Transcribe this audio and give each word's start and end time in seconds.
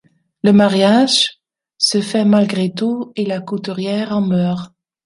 Le 0.41 0.51
mariage 0.51 1.27
se 1.77 2.01
fait 2.01 2.25
malgré 2.25 2.73
tout 2.73 3.13
et 3.15 3.23
la 3.23 3.39
couturière 3.39 4.13
en 4.17 4.21
meurt. 4.21 4.73